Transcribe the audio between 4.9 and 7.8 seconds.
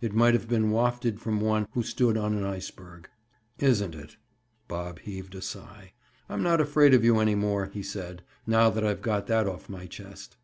heaved a sigh. "I'm not afraid of you any more,"